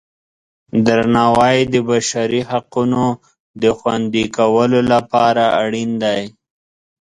درناوی 0.85 1.57
د 1.73 1.75
بشري 1.89 2.41
حقونو 2.51 3.05
د 3.61 3.63
خوندي 3.77 4.25
کولو 4.37 4.79
لپاره 4.93 5.43
اړین 5.63 5.91
دی. 6.03 6.21